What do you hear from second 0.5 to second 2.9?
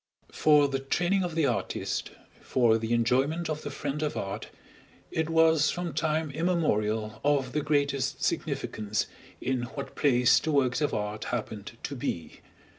the training of the artist, for